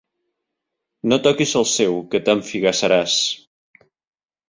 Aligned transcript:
No 1.11 1.19
toquis 1.27 1.53
el 1.61 1.69
seu, 1.73 2.01
que 2.15 2.25
t'enfigassaràs. 2.31 3.23